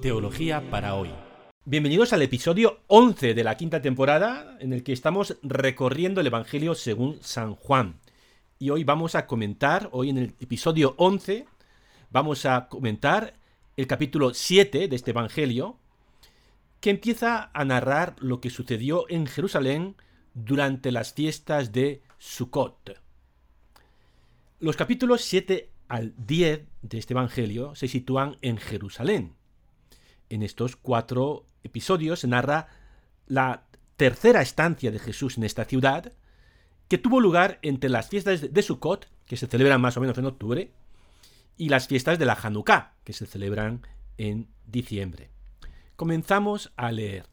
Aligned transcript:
Teología 0.00 0.70
para 0.70 0.94
hoy. 0.94 1.10
Bienvenidos 1.66 2.14
al 2.14 2.22
episodio 2.22 2.80
11 2.86 3.34
de 3.34 3.44
la 3.44 3.58
quinta 3.58 3.82
temporada 3.82 4.56
en 4.58 4.72
el 4.72 4.82
que 4.82 4.94
estamos 4.94 5.36
recorriendo 5.42 6.22
el 6.22 6.26
Evangelio 6.26 6.74
según 6.74 7.18
San 7.20 7.54
Juan. 7.54 8.00
Y 8.58 8.70
hoy 8.70 8.82
vamos 8.82 9.14
a 9.14 9.26
comentar, 9.26 9.90
hoy 9.92 10.08
en 10.08 10.16
el 10.16 10.34
episodio 10.40 10.94
11, 10.96 11.44
vamos 12.10 12.46
a 12.46 12.68
comentar 12.68 13.34
el 13.76 13.86
capítulo 13.86 14.32
7 14.32 14.88
de 14.88 14.96
este 14.96 15.10
Evangelio, 15.10 15.76
que 16.80 16.88
empieza 16.88 17.50
a 17.52 17.64
narrar 17.66 18.16
lo 18.20 18.40
que 18.40 18.48
sucedió 18.48 19.04
en 19.10 19.26
Jerusalén 19.26 19.96
durante 20.32 20.92
las 20.92 21.12
fiestas 21.12 21.72
de 21.72 22.00
Sukkot. 22.16 22.98
Los 24.60 24.76
capítulos 24.76 25.20
7 25.20 25.68
al 25.88 26.14
10 26.16 26.62
de 26.80 26.98
este 26.98 27.12
Evangelio 27.12 27.74
se 27.74 27.86
sitúan 27.86 28.38
en 28.40 28.56
Jerusalén. 28.56 29.39
En 30.30 30.42
estos 30.42 30.76
cuatro 30.76 31.44
episodios 31.64 32.24
narra 32.24 32.68
la 33.26 33.64
tercera 33.96 34.40
estancia 34.40 34.90
de 34.90 34.98
Jesús 34.98 35.36
en 35.36 35.44
esta 35.44 35.64
ciudad, 35.64 36.12
que 36.88 36.98
tuvo 36.98 37.20
lugar 37.20 37.58
entre 37.62 37.90
las 37.90 38.08
fiestas 38.08 38.52
de 38.52 38.62
Sukkot, 38.62 39.08
que 39.26 39.36
se 39.36 39.46
celebran 39.46 39.80
más 39.80 39.96
o 39.96 40.00
menos 40.00 40.16
en 40.16 40.26
octubre, 40.26 40.70
y 41.56 41.68
las 41.68 41.88
fiestas 41.88 42.18
de 42.18 42.24
la 42.24 42.38
Hanukkah, 42.40 42.94
que 43.04 43.12
se 43.12 43.26
celebran 43.26 43.86
en 44.16 44.48
diciembre. 44.66 45.30
Comenzamos 45.96 46.72
a 46.76 46.90
leer. 46.92 47.26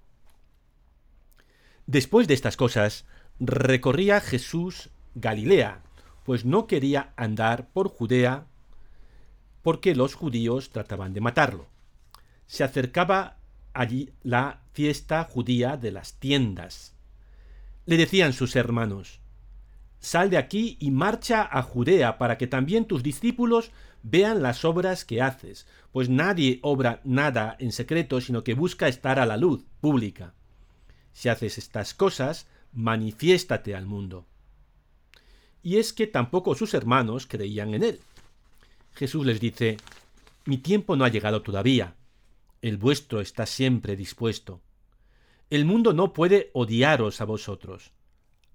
Después 1.86 2.28
de 2.28 2.34
estas 2.34 2.58
cosas, 2.58 3.06
recorría 3.40 4.20
Jesús 4.20 4.90
Galilea, 5.16 5.84
pues 6.26 6.44
no 6.44 6.68
quería 6.68 7.14
andar 7.16 7.70
por 7.70 7.88
Judea 7.88 8.48
porque 9.62 9.96
los 9.96 10.16
judíos 10.16 10.72
trataban 10.72 11.14
de 11.14 11.22
matarlo. 11.22 11.68
Se 12.48 12.64
acercaba 12.64 13.38
allí 13.74 14.12
la 14.24 14.62
fiesta 14.74 15.24
judía 15.24 15.78
de 15.78 15.92
las 15.92 16.16
tiendas. 16.16 16.96
Le 17.86 17.98
decían 17.98 18.34
sus 18.34 18.56
hermanos, 18.56 19.20
Sal 20.00 20.30
de 20.30 20.38
aquí 20.38 20.78
y 20.80 20.92
marcha 20.92 21.48
a 21.50 21.62
Judea 21.62 22.18
para 22.18 22.38
que 22.38 22.48
también 22.48 22.86
tus 22.86 23.04
discípulos 23.04 23.72
vean 24.04 24.42
las 24.42 24.64
obras 24.64 25.06
que 25.06 25.22
haces, 25.22 25.68
pues 25.92 26.08
nadie 26.08 26.60
obra 26.62 27.02
nada 27.04 27.56
en 27.60 27.72
secreto, 27.72 28.22
sino 28.22 28.44
que 28.44 28.54
busca 28.54 28.88
estar 28.88 29.20
a 29.20 29.26
la 29.26 29.38
luz 29.38 29.66
pública. 29.82 30.34
Si 31.14 31.30
haces 31.30 31.58
estas 31.58 31.94
cosas, 31.94 32.48
manifiéstate 32.74 33.76
al 33.76 33.86
mundo 33.86 34.28
y 35.68 35.80
es 35.80 35.92
que 35.92 36.08
tampoco 36.08 36.56
sus 36.56 36.74
hermanos 36.74 37.28
creían 37.28 37.74
en 37.74 37.84
él. 37.84 38.00
Jesús 38.94 39.26
les 39.26 39.42
dice, 39.42 39.76
Mi 40.46 40.58
tiempo 40.58 40.96
no 40.96 41.04
ha 41.04 41.10
llegado 41.10 41.42
todavía, 41.42 41.94
el 42.62 42.78
vuestro 42.78 43.22
está 43.22 43.46
siempre 43.46 43.96
dispuesto. 43.96 44.62
El 45.50 45.66
mundo 45.66 45.94
no 45.94 46.14
puede 46.14 46.52
odiaros 46.54 47.22
a 47.22 47.26
vosotros. 47.26 47.94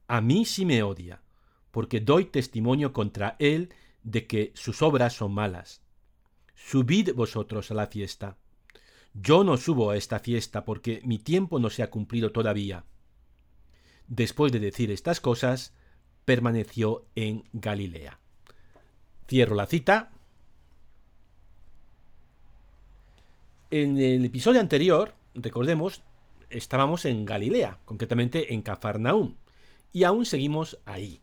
A 0.09 0.21
mí 0.21 0.45
sí 0.45 0.65
me 0.65 0.83
odia, 0.83 1.23
porque 1.71 2.01
doy 2.01 2.27
testimonio 2.27 2.93
contra 2.93 3.37
él 3.39 3.71
de 4.03 4.27
que 4.27 4.53
sus 4.55 4.83
obras 4.83 5.15
son 5.15 5.33
malas. 5.33 5.83
Subid 6.55 7.15
vosotros 7.15 7.71
a 7.71 7.75
la 7.75 7.87
fiesta. 7.87 8.37
Yo 9.15 9.45
no 9.45 9.57
subo 9.57 9.91
a 9.91 9.97
esta 9.97 10.19
fiesta 10.19 10.65
porque 10.65 11.01
mi 11.05 11.19
tiempo 11.19 11.59
no 11.59 11.71
se 11.71 11.83
ha 11.83 11.91
cumplido 11.91 12.33
todavía. 12.33 12.85
Después 14.07 14.53
de 14.53 14.61
decir 14.61 14.91
estas 14.91 15.21
cosas, 15.21 15.75
permaneció 16.25 17.07
en 17.15 17.45
Galilea. 17.53 18.19
Cierro 19.29 19.55
la 19.55 19.67
cita. 19.67 20.13
En 23.73 23.97
el 23.97 24.23
episodio 24.27 24.61
anterior, 24.61 25.15
recordemos, 25.35 26.03
estábamos 26.51 27.07
en 27.07 27.25
Galilea, 27.25 27.79
concretamente 27.87 28.53
en 28.53 28.61
Cafarnaúm, 28.61 29.37
y 29.95 30.05
aún 30.05 30.27
seguimos 30.27 30.79
ahí. 30.85 31.23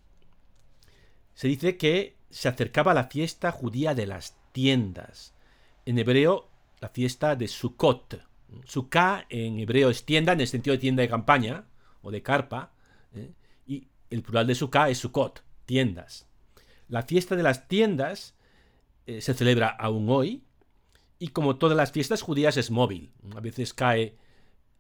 Se 1.36 1.48
dice 1.48 1.78
que 1.78 2.16
se 2.32 2.50
acercaba 2.50 2.96
la 2.96 3.04
fiesta 3.04 3.52
judía 3.52 3.94
de 3.94 4.08
las 4.08 4.36
tiendas. 4.52 5.36
En 5.86 6.00
hebreo, 6.00 6.50
la 6.80 6.90
fiesta 6.90 7.36
de 7.36 7.48
Sukkot. 7.48 8.26
Sukkah 8.66 9.28
en 9.30 9.60
hebreo 9.60 9.92
es 9.92 10.04
tienda 10.04 10.34
en 10.34 10.42
el 10.42 10.48
sentido 10.48 10.76
de 10.76 10.80
tienda 10.82 11.04
de 11.04 11.10
campaña 11.10 11.66
o 12.02 12.10
de 12.10 12.24
carpa. 12.24 12.72
¿eh? 13.14 13.32
el 14.10 14.24
plural 14.24 14.48
de 14.48 14.56
Sukkah 14.56 14.90
es 14.90 14.98
Sukkot, 14.98 15.44
tiendas. 15.68 16.28
La 16.88 17.04
fiesta 17.04 17.36
de 17.36 17.44
las 17.44 17.68
tiendas 17.68 18.34
eh, 19.06 19.22
se 19.22 19.36
celebra 19.36 19.68
aún 19.68 20.10
hoy 20.10 20.49
y 21.20 21.30
como 21.30 21.58
todas 21.58 21.78
las 21.78 21.92
fiestas 21.92 22.22
judías 22.22 22.58
es 22.58 22.72
móvil. 22.72 23.12
A 23.36 23.42
veces 23.42 23.74
cae 23.74 24.16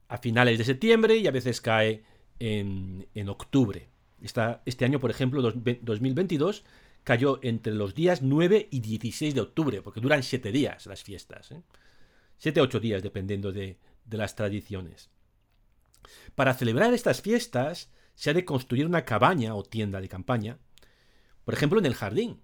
a 0.08 0.18
finales 0.18 0.58
de 0.58 0.64
septiembre 0.64 1.18
y 1.18 1.28
a 1.28 1.32
veces 1.32 1.62
cae 1.62 2.04
en, 2.40 3.06
octubre. 3.28 3.90
este 4.22 4.86
año, 4.86 5.00
por 5.00 5.12
ejemplo, 5.12 5.42
2022, 5.42 6.64
cayó 7.04 7.40
entre 7.44 7.74
los 7.74 7.94
días 7.94 8.22
9 8.22 8.70
y 8.72 8.80
16 8.80 9.36
de 9.36 9.42
octubre, 9.42 9.82
porque 9.82 10.00
duran 10.00 10.24
7 10.24 10.52
días 10.52 10.86
las 10.86 11.04
fiestas. 11.04 11.54
7 12.38 12.60
a 12.60 12.64
8 12.64 12.80
días, 12.80 13.04
dependiendo 13.04 13.52
de 13.52 13.78
las 14.10 14.36
tradiciones. 14.36 15.10
Para 16.36 16.54
celebrar 16.54 16.94
estas 16.94 17.22
fiestas, 17.22 17.92
se 18.16 18.30
ha 18.30 18.34
de 18.34 18.46
construir 18.46 18.86
una 18.86 19.06
cabaña 19.06 19.56
o 19.56 19.64
tienda 19.64 20.02
de 20.02 20.10
campaña, 20.10 20.60
por 21.46 21.54
ejemplo 21.54 21.80
en 21.80 21.86
el 21.86 21.96
jardín, 21.96 22.42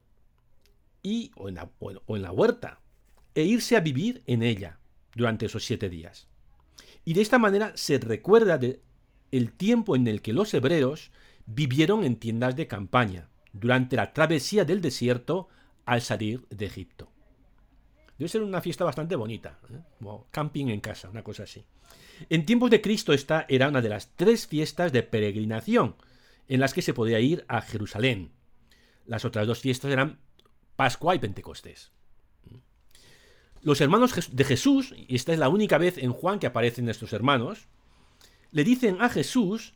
y, 1.02 1.32
o, 1.36 1.50
en 1.50 1.56
la, 1.56 1.70
en 2.08 2.22
la 2.22 2.32
huerta, 2.32 2.82
e 3.36 3.44
irse 3.44 3.76
a 3.76 3.82
vivir 3.82 4.24
en 4.26 4.42
ella 4.42 4.80
durante 5.14 5.46
esos 5.46 5.64
siete 5.64 5.90
días. 5.90 6.28
Y 7.04 7.14
de 7.14 7.22
esta 7.22 7.38
manera 7.38 7.74
se 7.76 8.00
recuerda 8.00 8.58
de 8.58 8.82
el 9.32 9.52
tiempo 9.52 9.96
en 9.96 10.08
el 10.08 10.22
que 10.22 10.34
los 10.34 10.54
hebreos 10.54 11.12
vivieron 11.46 12.04
en 12.04 12.16
tiendas 12.16 12.56
de 12.56 12.68
campaña 12.68 13.30
durante 13.54 13.96
la 13.96 14.14
travesía 14.14 14.66
del 14.66 14.82
desierto 14.82 15.50
al 15.86 16.02
salir 16.02 16.48
de 16.50 16.66
Egipto. 16.66 17.12
Debe 18.18 18.30
ser 18.30 18.44
una 18.44 18.62
fiesta 18.62 18.86
bastante 18.86 19.16
bonita, 19.16 19.60
¿eh? 19.70 19.80
como 20.00 20.28
camping 20.32 20.68
en 20.68 20.80
casa, 20.80 21.10
una 21.10 21.24
cosa 21.24 21.44
así. 21.44 21.66
En 22.30 22.46
tiempos 22.46 22.72
de 22.72 22.82
Cristo 22.82 23.12
esta 23.14 23.46
era 23.50 23.68
una 23.68 23.82
de 23.82 23.90
las 23.90 24.16
tres 24.16 24.48
fiestas 24.48 24.94
de 24.94 25.04
peregrinación 25.04 25.96
en 26.48 26.60
las 26.60 26.74
que 26.74 26.82
se 26.82 26.94
podía 26.94 27.20
ir 27.20 27.44
a 27.48 27.62
Jerusalén. 27.62 28.32
Las 29.06 29.26
otras 29.26 29.48
dos 29.48 29.60
fiestas 29.60 29.92
eran 29.92 30.20
Pascua 30.76 31.14
y 31.16 31.20
Pentecostés. 31.20 31.92
Los 33.66 33.82
hermanos 33.82 34.14
de 34.32 34.44
Jesús, 34.44 34.94
y 34.96 35.16
esta 35.16 35.34
es 35.34 35.40
la 35.40 35.50
única 35.50 35.80
vez 35.80 35.98
en 35.98 36.14
Juan 36.14 36.38
que 36.38 36.46
aparecen 36.46 36.88
estos 36.88 37.14
hermanos, 37.14 37.68
le 38.52 38.64
dicen 38.64 39.02
a 39.02 39.10
Jesús 39.10 39.74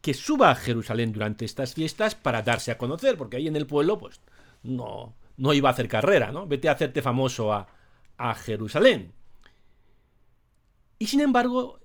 que 0.00 0.14
suba 0.14 0.52
a 0.52 0.54
Jerusalén 0.54 1.12
durante 1.12 1.44
estas 1.44 1.74
fiestas 1.74 2.14
para 2.14 2.42
darse 2.42 2.70
a 2.70 2.78
conocer, 2.78 3.16
porque 3.16 3.38
ahí 3.38 3.48
en 3.48 3.56
el 3.56 3.66
pueblo, 3.66 3.98
pues, 3.98 4.20
no, 4.62 5.16
no 5.36 5.52
iba 5.54 5.68
a 5.68 5.72
hacer 5.72 5.88
carrera, 5.88 6.30
¿no? 6.30 6.46
Vete 6.46 6.68
a 6.68 6.72
hacerte 6.72 7.02
famoso 7.02 7.52
a, 7.52 7.66
a 8.16 8.32
Jerusalén. 8.36 9.12
Y 11.00 11.08
sin 11.08 11.18
embargo, 11.20 11.80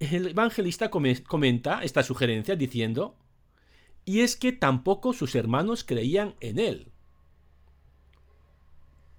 el 0.00 0.26
evangelista 0.26 0.90
comenta 0.90 1.84
esta 1.84 2.02
sugerencia 2.02 2.56
diciendo, 2.56 3.14
y 4.04 4.22
es 4.22 4.34
que 4.34 4.50
tampoco 4.50 5.12
sus 5.12 5.36
hermanos 5.36 5.84
creían 5.84 6.34
en 6.40 6.58
él. 6.58 6.90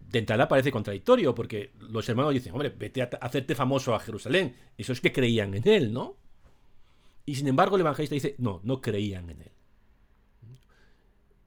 De 0.09 0.17
entrada 0.17 0.47
parece 0.47 0.71
contradictorio, 0.71 1.35
porque 1.35 1.71
los 1.79 2.09
hermanos 2.09 2.33
dicen, 2.33 2.53
hombre, 2.53 2.69
vete 2.69 3.03
a 3.03 3.09
hacerte 3.21 3.53
famoso 3.53 3.93
a 3.93 3.99
Jerusalén. 3.99 4.55
Eso 4.75 4.91
es 4.91 5.01
que 5.01 5.13
creían 5.13 5.53
en 5.53 5.67
él, 5.67 5.93
¿no? 5.93 6.17
Y 7.27 7.35
sin 7.35 7.47
embargo 7.47 7.75
el 7.75 7.81
evangelista 7.81 8.15
dice, 8.15 8.33
no, 8.39 8.59
no 8.63 8.81
creían 8.81 9.29
en 9.29 9.41
él. 9.41 9.51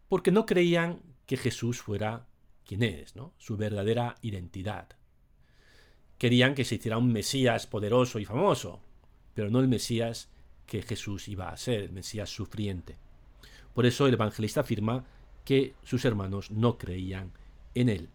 Porque 0.08 0.30
no 0.30 0.46
creían 0.46 1.00
que 1.26 1.36
Jesús 1.36 1.80
fuera 1.82 2.28
quien 2.64 2.84
es, 2.84 3.16
¿no? 3.16 3.34
Su 3.36 3.56
verdadera 3.56 4.14
identidad. 4.22 4.90
Querían 6.18 6.54
que 6.54 6.64
se 6.64 6.76
hiciera 6.76 6.98
un 6.98 7.12
Mesías 7.12 7.66
poderoso 7.66 8.20
y 8.20 8.24
famoso, 8.24 8.80
pero 9.34 9.50
no 9.50 9.58
el 9.58 9.66
Mesías 9.66 10.28
que 10.66 10.82
Jesús 10.82 11.26
iba 11.26 11.48
a 11.48 11.56
ser, 11.56 11.80
el 11.80 11.92
Mesías 11.92 12.30
sufriente. 12.30 12.96
Por 13.74 13.86
eso 13.86 14.06
el 14.06 14.14
evangelista 14.14 14.60
afirma 14.60 15.04
que 15.44 15.74
sus 15.82 16.04
hermanos 16.04 16.52
no 16.52 16.78
creían 16.78 17.32
en 17.74 17.88
él. 17.88 18.08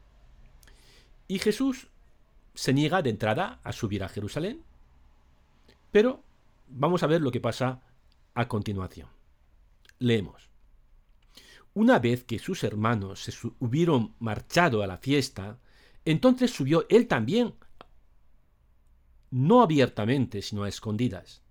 Y 1.28 1.40
Jesús 1.40 1.88
se 2.54 2.74
niega 2.74 3.02
de 3.02 3.10
entrada 3.10 3.60
a 3.64 3.72
subir 3.72 4.04
a 4.04 4.10
Jerusalén, 4.10 4.64
pero 5.92 6.24
vamos 6.68 7.04
a 7.04 7.08
ver 7.08 7.22
lo 7.22 7.32
que 7.32 7.40
pasa 7.40 7.82
a 8.34 8.48
continuación. 8.48 9.10
Leemos. 10.00 10.50
Una 11.74 12.00
vez 12.00 12.24
que 12.24 12.40
sus 12.40 12.64
hermanos 12.64 13.22
se 13.22 13.34
hubieron 13.60 14.16
marchado 14.20 14.82
a 14.82 14.88
la 14.88 14.98
fiesta, 14.98 15.60
entonces 16.06 16.52
subió 16.52 16.86
él 16.90 17.08
también 17.08 17.54
no 19.30 19.62
abiertamente, 19.62 20.42
sino 20.42 20.64
a 20.64 20.70
escondidas. 20.70 21.42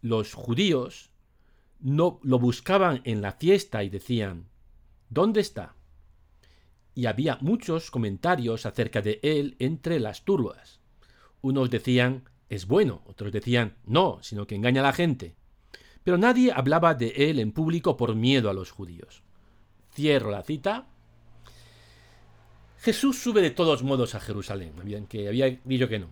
Los 0.00 0.34
judíos 0.34 1.10
no 1.80 2.20
lo 2.22 2.38
buscaban 2.38 3.02
en 3.04 3.20
la 3.20 3.32
fiesta 3.32 3.82
y 3.82 3.90
decían, 3.90 4.46
¿dónde 5.08 5.40
está? 5.40 5.74
Y 7.00 7.06
había 7.06 7.38
muchos 7.40 7.90
comentarios 7.90 8.66
acerca 8.66 9.00
de 9.00 9.20
él 9.22 9.56
entre 9.58 10.00
las 10.00 10.22
turbas. 10.26 10.80
Unos 11.40 11.70
decían, 11.70 12.28
es 12.50 12.66
bueno, 12.66 13.00
otros 13.06 13.32
decían, 13.32 13.74
no, 13.86 14.18
sino 14.20 14.46
que 14.46 14.54
engaña 14.54 14.82
a 14.82 14.84
la 14.84 14.92
gente. 14.92 15.34
Pero 16.04 16.18
nadie 16.18 16.52
hablaba 16.52 16.92
de 16.92 17.30
él 17.30 17.38
en 17.38 17.52
público 17.52 17.96
por 17.96 18.14
miedo 18.14 18.50
a 18.50 18.52
los 18.52 18.70
judíos. 18.70 19.22
Cierro 19.94 20.30
la 20.30 20.42
cita. 20.42 20.88
Jesús 22.80 23.18
sube 23.18 23.40
de 23.40 23.50
todos 23.50 23.82
modos 23.82 24.14
a 24.14 24.20
Jerusalén, 24.20 24.74
que 25.08 25.26
había 25.26 25.58
dicho 25.64 25.88
que 25.88 26.00
no. 26.00 26.10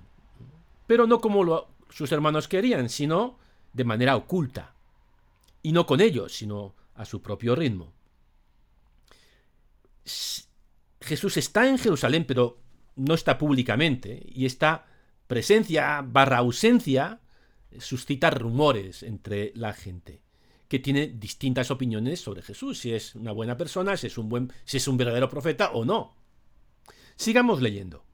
Pero 0.87 1.07
no 1.07 1.21
como 1.21 1.67
sus 1.91 2.11
hermanos 2.13 2.49
querían, 2.49 2.89
sino 2.89 3.39
de 3.75 3.85
manera 3.85 4.17
oculta. 4.17 4.73
Y 5.61 5.73
no 5.73 5.85
con 5.85 6.01
ellos, 6.01 6.35
sino 6.35 6.75
a 6.95 7.05
su 7.05 7.21
propio 7.21 7.55
ritmo. 7.55 7.93
Jesús 11.09 11.37
está 11.37 11.69
en 11.69 11.79
Jerusalén, 11.79 12.25
pero 12.25 12.61
no 12.95 13.15
está 13.15 13.39
públicamente, 13.39 14.25
y 14.27 14.47
esta 14.47 14.87
presencia 15.27 16.03
barra 16.07 16.39
ausencia 16.39 17.21
suscita 17.79 18.31
rumores 18.31 19.03
entre 19.03 19.53
la 19.55 19.73
gente 19.73 20.23
que 20.69 20.79
tiene 20.79 21.07
distintas 21.09 21.71
opiniones 21.71 22.21
sobre 22.21 22.43
Jesús, 22.43 22.79
si 22.79 22.93
es 22.93 23.15
una 23.15 23.33
buena 23.33 23.57
persona, 23.57 23.97
si 23.97 24.07
es 24.07 24.19
un 24.19 24.29
buen, 24.29 24.53
si 24.65 24.77
es 24.77 24.87
un 24.87 24.99
verdadero 24.99 25.29
profeta 25.29 25.71
o 25.73 25.85
no. 25.85 26.15
Sigamos 27.17 27.63
leyendo. 27.63 28.05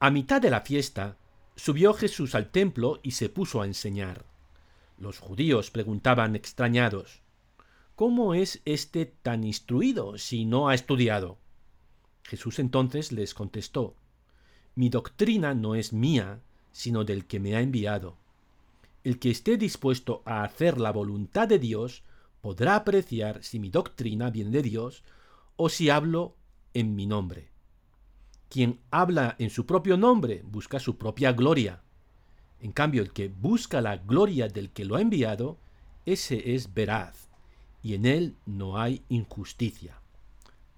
A 0.00 0.10
mitad 0.10 0.40
de 0.40 0.50
la 0.50 0.62
fiesta 0.62 1.18
subió 1.54 1.92
Jesús 1.92 2.34
al 2.34 2.50
templo 2.50 3.00
y 3.02 3.12
se 3.12 3.28
puso 3.28 3.60
a 3.60 3.66
enseñar. 3.66 4.24
Los 4.98 5.18
judíos 5.18 5.70
preguntaban 5.70 6.36
extrañados, 6.36 7.20
¿Cómo 7.96 8.34
es 8.34 8.60
este 8.66 9.06
tan 9.06 9.42
instruido 9.42 10.18
si 10.18 10.44
no 10.44 10.68
ha 10.68 10.74
estudiado? 10.74 11.38
Jesús 12.26 12.58
entonces 12.58 13.12
les 13.12 13.34
contestó, 13.34 13.94
Mi 14.74 14.88
doctrina 14.88 15.54
no 15.54 15.74
es 15.74 15.92
mía, 15.92 16.40
sino 16.72 17.04
del 17.04 17.24
que 17.24 17.40
me 17.40 17.54
ha 17.54 17.60
enviado. 17.60 18.16
El 19.04 19.18
que 19.18 19.30
esté 19.30 19.56
dispuesto 19.56 20.22
a 20.24 20.42
hacer 20.42 20.78
la 20.78 20.90
voluntad 20.90 21.46
de 21.46 21.60
Dios 21.60 22.02
podrá 22.40 22.76
apreciar 22.76 23.44
si 23.44 23.60
mi 23.60 23.70
doctrina 23.70 24.30
viene 24.30 24.50
de 24.50 24.62
Dios 24.62 25.04
o 25.54 25.68
si 25.68 25.88
hablo 25.88 26.34
en 26.74 26.96
mi 26.96 27.06
nombre. 27.06 27.48
Quien 28.48 28.80
habla 28.90 29.36
en 29.38 29.50
su 29.50 29.64
propio 29.64 29.96
nombre 29.96 30.42
busca 30.44 30.80
su 30.80 30.98
propia 30.98 31.32
gloria. 31.32 31.82
En 32.60 32.72
cambio, 32.72 33.02
el 33.02 33.12
que 33.12 33.28
busca 33.28 33.80
la 33.80 33.98
gloria 33.98 34.48
del 34.48 34.70
que 34.70 34.84
lo 34.84 34.96
ha 34.96 35.00
enviado, 35.00 35.58
ese 36.04 36.54
es 36.54 36.74
veraz, 36.74 37.28
y 37.82 37.94
en 37.94 38.04
él 38.04 38.36
no 38.46 38.78
hay 38.78 39.02
injusticia. 39.08 40.00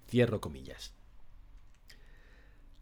Cierro 0.07 0.41
comillas. 0.41 0.93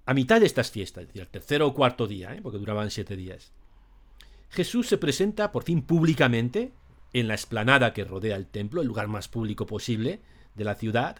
A 0.07 0.13
mitad 0.13 0.39
de 0.39 0.45
estas 0.45 0.71
fiestas, 0.71 1.01
es 1.01 1.07
decir, 1.09 1.21
el 1.21 1.27
tercero 1.27 1.67
o 1.67 1.73
cuarto 1.73 2.07
día, 2.07 2.33
¿eh? 2.33 2.39
porque 2.41 2.57
duraban 2.57 2.89
siete 2.91 3.17
días, 3.17 3.51
Jesús 4.49 4.87
se 4.87 4.97
presenta 4.97 5.51
por 5.51 5.63
fin 5.63 5.81
públicamente 5.81 6.71
en 7.11 7.27
la 7.27 7.33
explanada 7.33 7.91
que 7.91 8.05
rodea 8.05 8.37
el 8.37 8.47
templo, 8.47 8.79
el 8.79 8.87
lugar 8.87 9.09
más 9.09 9.27
público 9.27 9.65
posible 9.65 10.21
de 10.55 10.63
la 10.63 10.75
ciudad, 10.75 11.17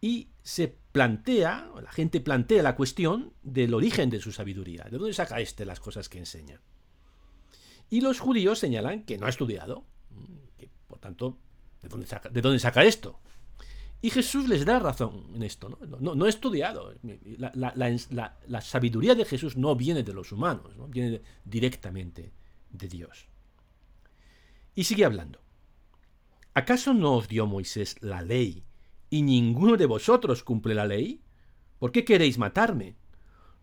y 0.00 0.28
se 0.44 0.76
plantea, 0.92 1.72
la 1.82 1.90
gente 1.90 2.20
plantea 2.20 2.62
la 2.62 2.76
cuestión 2.76 3.32
del 3.42 3.74
origen 3.74 4.10
de 4.10 4.20
su 4.20 4.30
sabiduría, 4.30 4.84
de 4.84 4.96
dónde 4.96 5.12
saca 5.12 5.40
éste 5.40 5.66
las 5.66 5.80
cosas 5.80 6.08
que 6.08 6.18
enseña. 6.18 6.60
Y 7.90 8.00
los 8.00 8.20
judíos 8.20 8.60
señalan 8.60 9.02
que 9.02 9.18
no 9.18 9.26
ha 9.26 9.30
estudiado, 9.30 9.84
que 10.56 10.70
por 10.86 11.00
tanto, 11.00 11.36
¿de 11.82 11.88
dónde 11.88 12.06
saca, 12.06 12.28
de 12.28 12.42
dónde 12.42 12.60
saca 12.60 12.84
esto? 12.84 13.18
Y 14.00 14.10
Jesús 14.10 14.48
les 14.48 14.64
da 14.64 14.78
razón 14.78 15.24
en 15.34 15.42
esto. 15.42 15.76
No, 16.00 16.14
no, 16.14 16.26
he 16.26 16.28
estudiado. 16.28 16.94
La, 17.36 18.60
sabiduría 18.60 19.14
de 19.14 19.24
Jesús 19.24 19.56
no 19.56 19.74
viene 19.74 20.04
de 20.04 20.14
los 20.14 20.30
humanos, 20.30 20.74
viene 20.88 21.20
directamente 21.44 22.32
de 22.70 22.88
Dios. 22.88 23.26
Y 24.74 24.84
sigue 24.84 25.04
hablando. 25.04 25.40
¿Acaso 26.54 26.94
no 26.94 27.14
os 27.14 27.28
dio 27.28 27.46
Moisés 27.46 27.96
la 28.00 28.22
ley 28.22 28.64
y 29.10 29.22
ninguno 29.22 29.76
de 29.76 29.86
vosotros 29.86 30.44
cumple 30.44 30.74
la 30.74 30.86
ley? 30.86 31.20
¿Por 31.78 31.90
qué 31.92 32.04
queréis 32.04 32.38
matarme? 32.38 32.96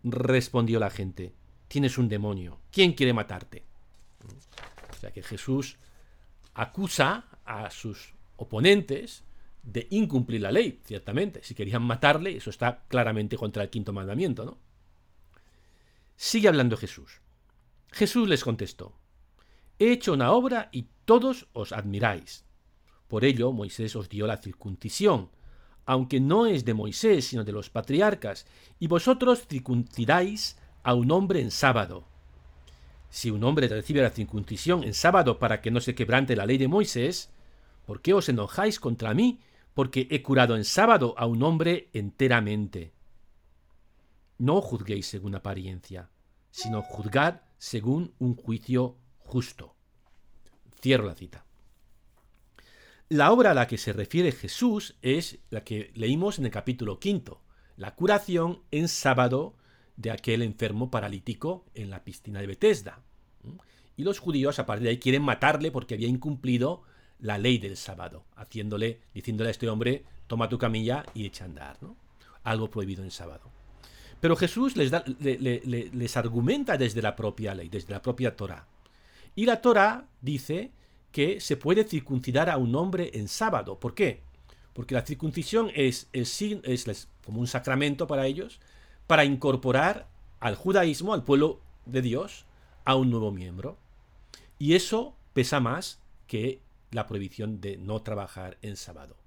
Respondió 0.04 0.80
la 0.80 0.90
gente. 0.90 1.34
Tienes 1.68 1.98
un 1.98 2.10
demonio. 2.10 2.60
¿Quién 2.72 2.94
quiere 2.94 3.14
matarte? 3.14 3.66
O 4.92 5.00
sea 5.00 5.12
que 5.12 5.24
Jesús 5.24 5.78
acusa 6.54 7.26
a 7.44 7.70
sus 7.70 8.14
oponentes 8.38 9.25
de 9.66 9.88
incumplir 9.90 10.42
la 10.42 10.52
ley, 10.52 10.80
ciertamente. 10.86 11.42
Si 11.44 11.56
querían 11.56 11.82
matarle, 11.82 12.38
eso 12.38 12.50
está 12.50 12.84
claramente 12.88 13.36
contra 13.36 13.64
el 13.64 13.70
quinto 13.70 13.92
mandamiento, 13.92 14.46
¿no? 14.46 14.58
Sigue 16.16 16.48
hablando 16.48 16.78
Jesús. 16.78 17.20
Jesús 17.92 18.30
les 18.30 18.44
contestó, 18.44 18.94
He 19.80 19.92
hecho 19.92 20.14
una 20.14 20.32
obra 20.32 20.70
y 20.72 20.88
todos 21.04 21.48
os 21.52 21.74
admiráis. 21.74 22.46
Por 23.08 23.26
ello 23.26 23.52
Moisés 23.52 23.96
os 23.96 24.08
dio 24.08 24.26
la 24.26 24.38
circuncisión, 24.38 25.30
aunque 25.86 26.20
no 26.20 26.46
es 26.46 26.64
de 26.64 26.74
Moisés, 26.74 27.26
sino 27.26 27.44
de 27.44 27.52
los 27.52 27.70
patriarcas, 27.70 28.46
y 28.80 28.88
vosotros 28.88 29.46
circuncidáis 29.48 30.58
a 30.84 30.94
un 30.94 31.12
hombre 31.12 31.42
en 31.42 31.52
sábado. 31.52 32.08
Si 33.10 33.30
un 33.30 33.44
hombre 33.44 33.68
recibe 33.68 34.02
la 34.02 34.10
circuncisión 34.10 34.84
en 34.84 34.94
sábado 34.94 35.40
para 35.40 35.62
que 35.62 35.72
no 35.72 35.82
se 35.82 35.96
quebrante 35.96 36.36
la 36.36 36.46
ley 36.46 36.58
de 36.58 36.68
Moisés, 36.68 37.30
¿por 37.86 38.02
qué 38.02 38.14
os 38.14 38.30
enojáis 38.30 38.80
contra 38.80 39.14
mí 39.14 39.40
porque 39.75 40.07
he 40.10 40.24
curado 40.24 40.56
en 40.56 40.63
sábado 40.63 41.13
a 41.18 41.27
un 41.27 41.44
hombre 41.44 41.89
enteramente. 41.94 42.94
No 44.39 44.62
juzguéis 44.62 45.06
según 45.06 45.36
apariencia, 45.36 46.10
sino 46.50 46.81
juzgad 46.81 47.42
según 47.57 48.13
un 48.18 48.36
juicio 48.36 48.98
justo. 49.19 49.75
Cierro 50.81 51.06
la 51.06 51.16
cita. 51.16 51.45
La 53.10 53.31
obra 53.31 53.51
a 53.51 53.54
la 53.54 53.68
que 53.68 53.77
se 53.77 53.92
refiere 53.92 54.31
Jesús 54.31 54.95
es 55.01 55.39
la 55.50 55.63
que 55.63 55.92
leímos 55.94 56.39
en 56.39 56.45
el 56.45 56.51
capítulo 56.51 57.00
quinto, 57.00 57.42
la 57.75 57.95
curación 57.95 58.62
en 58.72 58.88
sábado 58.88 59.57
de 59.98 60.12
aquel 60.12 60.42
enfermo 60.42 60.89
paralítico 60.89 61.66
en 61.74 61.89
la 61.89 62.06
piscina 62.06 62.39
de 62.39 62.48
Bethesda. 62.48 63.04
Y 63.98 64.04
los 64.04 64.19
judíos 64.19 64.57
a 64.57 64.66
partir 64.66 64.86
de 64.86 64.89
ahí 64.92 65.00
quieren 65.00 65.22
matarle 65.22 65.69
porque 65.72 65.95
había 65.95 66.07
incumplido 66.07 66.83
la 67.20 67.38
ley 67.38 67.58
del 67.58 67.78
sábado, 67.78 68.26
haciéndole, 68.36 69.00
diciéndole 69.14 69.50
a 69.50 69.52
este 69.52 69.70
hombre, 69.70 70.04
toma 70.28 70.50
tu 70.50 70.58
camilla 70.58 71.06
y 71.14 71.26
echa 71.26 71.46
a 71.46 71.48
andar, 71.48 71.78
¿no? 71.82 71.96
Algo 72.44 72.70
prohibido 72.70 73.04
en 73.04 73.12
sábado. 73.12 73.52
Pero 74.20 74.36
Jesús 74.36 74.76
les, 74.76 74.92
da, 74.92 75.04
les 75.20 76.18
argumenta 76.18 76.78
desde 76.78 77.01
la 77.01 77.16
propia 77.16 77.54
ley, 77.54 77.70
desde 77.70 77.94
la 77.94 78.01
propia 78.01 78.36
Torah. 78.36 78.68
Y 79.36 79.46
la 79.46 79.62
Torah 79.62 80.08
dice 80.22 80.72
que 81.12 81.39
se 81.39 81.58
puede 81.58 81.84
circuncidar 81.84 82.50
a 82.50 82.58
un 82.58 82.75
hombre 82.75 83.12
en 83.13 83.28
sábado. 83.28 83.80
¿Por 83.80 83.94
qué? 83.94 84.22
Porque 84.74 84.96
la 84.96 85.06
circuncisión 85.06 85.72
es, 85.75 86.10
es, 86.12 86.42
es 86.42 87.08
como 87.25 87.39
un 87.39 87.48
sacramento 87.48 88.08
para 88.08 88.25
ellos, 88.25 88.60
para 89.08 89.25
incorporar 89.25 90.08
al 90.39 90.56
judaísmo, 90.56 91.13
al 91.13 91.24
pueblo 91.24 91.60
de 91.86 92.01
Dios, 92.01 92.46
a 92.84 92.96
un 92.96 93.10
nuevo 93.10 93.32
miembro. 93.32 93.78
Y 94.60 94.74
eso 94.74 95.16
pesa 95.34 95.60
más 95.60 96.00
que 96.28 96.60
la 96.96 97.08
prohibición 97.08 97.60
de 97.60 97.78
no 97.78 98.02
trabajar 98.02 98.58
en 98.62 98.78
sábado. 98.78 99.18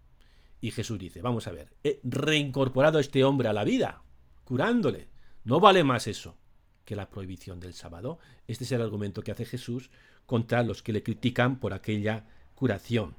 Y 0.61 0.71
Jesús 0.71 0.99
dice, 0.99 1.21
vamos 1.21 1.47
a 1.47 1.53
ver, 1.53 1.77
he 1.85 2.01
reincorporado 2.03 2.97
a 2.97 3.01
este 3.03 3.23
hombre 3.25 3.49
a 3.49 3.53
la 3.53 3.63
vida, 3.63 4.03
curándole. 4.45 5.09
No 5.45 5.61
vale 5.61 5.85
más 5.85 6.07
eso 6.07 6.37
que 6.87 6.97
la 6.97 7.11
prohibición 7.11 7.61
del 7.61 7.75
sábado. 7.75 8.19
Este 8.47 8.65
es 8.65 8.73
el 8.73 8.81
argumento 8.81 9.23
que 9.23 9.33
hace 9.33 9.45
Jesús 9.45 9.91
contra 10.25 10.63
los 10.63 10.83
que 10.83 10.95
le 10.95 11.03
critican 11.03 11.61
por 11.61 11.75
aquella 11.75 12.27
curación. 12.55 13.15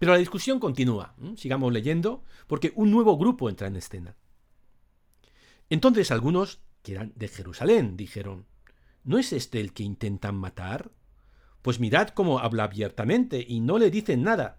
Pero 0.00 0.12
la 0.12 0.18
discusión 0.18 0.58
continúa. 0.58 1.14
Sigamos 1.36 1.72
leyendo, 1.72 2.24
porque 2.48 2.72
un 2.74 2.90
nuevo 2.90 3.16
grupo 3.16 3.48
entra 3.48 3.68
en 3.68 3.76
escena. 3.76 4.16
Entonces 5.68 6.10
algunos, 6.10 6.60
que 6.82 6.92
eran 6.92 7.12
de 7.14 7.28
Jerusalén, 7.28 7.96
dijeron, 7.96 8.46
¿no 9.04 9.18
es 9.18 9.32
este 9.32 9.60
el 9.60 9.72
que 9.72 9.84
intentan 9.84 10.34
matar? 10.34 10.90
Pues 11.62 11.80
mirad 11.80 12.08
cómo 12.08 12.38
habla 12.38 12.64
abiertamente 12.64 13.44
y 13.46 13.60
no 13.60 13.78
le 13.78 13.90
dicen 13.90 14.22
nada. 14.22 14.58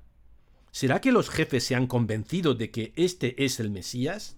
¿Será 0.72 1.02
que 1.02 1.12
los 1.12 1.30
jefes 1.30 1.64
se 1.64 1.76
han 1.76 1.88
convencido 1.88 2.54
de 2.54 2.72
que 2.72 2.94
este 2.96 3.44
es 3.44 3.60
el 3.60 3.72
Mesías? 3.72 4.38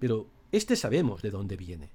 Pero 0.00 0.28
este 0.52 0.76
sabemos 0.76 1.22
de 1.22 1.30
dónde 1.30 1.56
viene. 1.56 1.90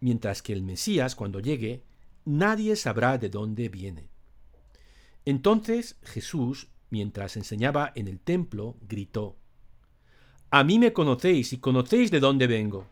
Mientras 0.00 0.42
que 0.42 0.52
el 0.52 0.62
Mesías, 0.62 1.14
cuando 1.14 1.40
llegue, 1.40 1.84
nadie 2.24 2.76
sabrá 2.76 3.18
de 3.18 3.28
dónde 3.28 3.68
viene. 3.68 4.08
Entonces 5.24 5.96
Jesús, 6.02 6.68
mientras 6.90 7.36
enseñaba 7.36 7.92
en 7.94 8.08
el 8.08 8.18
templo, 8.18 8.76
gritó, 8.88 9.36
A 10.50 10.64
mí 10.64 10.78
me 10.78 10.92
conocéis 10.92 11.52
y 11.52 11.58
conocéis 11.58 12.10
de 12.10 12.20
dónde 12.20 12.46
vengo. 12.46 12.86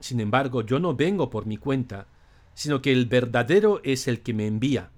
Sin 0.00 0.20
embargo, 0.20 0.62
yo 0.62 0.78
no 0.80 0.94
vengo 0.94 1.30
por 1.30 1.46
mi 1.46 1.56
cuenta, 1.56 2.08
sino 2.54 2.82
que 2.82 2.92
el 2.92 3.06
verdadero 3.06 3.80
es 3.84 4.08
el 4.08 4.22
que 4.22 4.34
me 4.34 4.46
envía. 4.46 4.90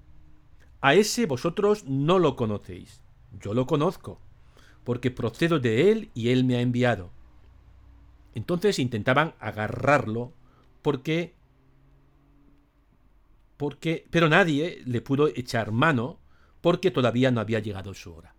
A 0.80 0.94
ese 0.94 1.26
vosotros 1.26 1.84
no 1.84 2.18
lo 2.18 2.36
conocéis, 2.36 3.00
yo 3.40 3.54
lo 3.54 3.66
conozco, 3.66 4.20
porque 4.84 5.10
procedo 5.10 5.58
de 5.58 5.90
él 5.90 6.10
y 6.14 6.28
él 6.28 6.44
me 6.44 6.56
ha 6.56 6.60
enviado. 6.60 7.10
Entonces 8.34 8.78
intentaban 8.78 9.34
agarrarlo 9.40 10.32
porque 10.82 11.34
porque, 13.56 14.06
pero 14.10 14.28
nadie 14.28 14.82
le 14.84 15.00
pudo 15.00 15.28
echar 15.28 15.72
mano 15.72 16.20
porque 16.60 16.90
todavía 16.90 17.30
no 17.30 17.40
había 17.40 17.60
llegado 17.60 17.94
su 17.94 18.12
hora. 18.12 18.34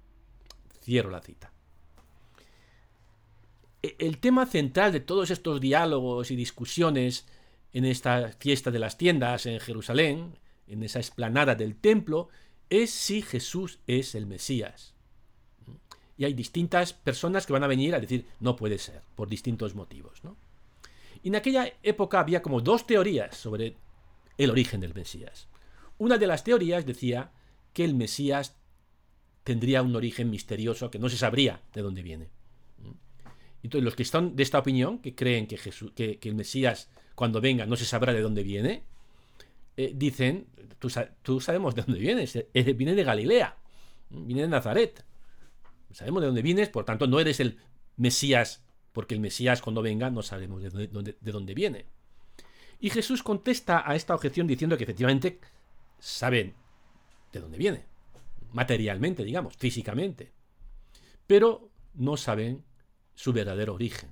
Cierro 0.84 1.10
la 1.10 1.22
cita. 1.22 1.52
E, 3.82 3.96
el 4.00 4.20
tema 4.20 4.46
central 4.46 4.92
de 4.92 5.00
todos 5.00 5.32
estos 5.32 5.60
diálogos 5.60 6.30
y 6.30 6.36
discusiones 6.36 7.26
en 7.74 7.86
esta 7.86 8.32
fiesta 8.40 8.72
de 8.72 8.80
las 8.80 8.98
tiendas 8.98 9.46
en 9.46 9.60
Jerusalén, 9.60 10.38
en 10.68 10.84
esa 10.84 11.00
explanada 11.00 11.56
del 11.56 11.76
templo, 11.76 12.30
es 12.70 12.92
si 12.92 13.22
Jesús 13.22 13.80
es 13.88 14.16
el 14.16 14.26
Mesías. 14.26 14.94
Y 16.18 16.26
hay 16.26 16.34
distintas 16.34 16.94
personas 16.94 17.46
que 17.46 17.54
van 17.54 17.64
a 17.64 17.68
venir 17.68 17.94
a 17.94 18.00
decir, 18.00 18.26
no 18.40 18.56
puede 18.56 18.80
ser, 18.80 19.02
por 19.16 19.30
distintos 19.30 19.76
motivos. 19.76 20.22
Y 21.22 21.30
en 21.30 21.36
aquella 21.36 21.72
época 21.84 22.20
había 22.20 22.42
como 22.42 22.62
dos 22.62 22.88
teorías 22.88 23.38
sobre 23.38 23.76
el 24.38 24.50
origen 24.50 24.82
del 24.82 24.96
Mesías. 24.96 25.48
Una 25.98 26.18
de 26.18 26.28
las 26.28 26.44
teorías 26.44 26.86
decía 26.86 27.32
que 27.74 27.84
el 27.84 27.94
Mesías 27.94 28.56
tendría 29.44 29.82
un 29.82 29.96
origen 29.96 30.30
misterioso 30.30 30.92
que 30.92 31.00
no 31.00 31.10
se 31.10 31.18
sabría 31.18 31.62
de 31.74 31.82
dónde 31.82 32.02
viene. 32.02 32.30
Entonces, 33.64 33.84
los 33.84 33.96
que 33.96 34.04
están 34.04 34.36
de 34.36 34.44
esta 34.44 34.60
opinión, 34.60 35.00
que 35.00 35.16
creen 35.16 35.48
que, 35.48 35.58
Jesús, 35.58 35.92
que, 35.94 36.20
el 36.22 36.36
Mesías, 36.36 36.90
cuando 37.18 37.42
venga, 37.42 37.66
no 37.66 37.76
se 37.76 37.84
sabrá 37.84 38.14
de 38.14 38.22
dónde 38.22 38.44
viene, 38.44 38.84
eh, 39.76 39.92
dicen, 39.96 40.46
tú, 40.78 41.40
sabemos 41.40 41.74
de 41.74 41.82
dónde 41.82 42.00
vienes, 42.00 42.36
eh, 42.36 42.74
viene 42.74 42.94
de 42.94 43.04
Galilea, 43.04 43.58
viene 44.12 44.44
de 44.44 44.48
Nazaret. 44.48 45.04
Sabemos 45.92 46.22
de 46.22 46.28
dónde 46.28 46.44
vienes, 46.44 46.70
por 46.70 46.86
tanto, 46.86 47.08
no 47.08 47.20
eres 47.20 47.40
el 47.40 47.58
Mesías, 47.96 48.64
porque 48.94 49.16
el 49.16 49.20
Mesías 49.20 49.64
cuando 49.64 49.82
venga 49.82 50.12
no 50.12 50.22
sabemos 50.22 50.62
de 50.62 50.70
dónde, 50.70 51.18
de 51.20 51.32
dónde 51.32 51.56
viene. 51.56 51.88
Y 52.80 52.92
Jesús 52.92 53.24
contesta 53.24 53.82
a 53.84 53.96
esta 53.96 54.14
objeción 54.14 54.46
diciendo 54.46 54.78
que 54.78 54.84
efectivamente 54.84 55.40
saben 55.98 56.54
de 57.34 57.40
dónde 57.40 57.58
viene, 57.58 57.84
materialmente, 58.54 59.24
digamos, 59.24 59.58
físicamente, 59.58 60.34
pero 61.26 61.72
no 61.96 62.16
saben 62.16 62.64
su 63.16 63.34
verdadero 63.34 63.74
origen, 63.74 64.12